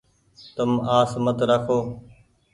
[0.55, 1.77] تم آس مت رآکو۔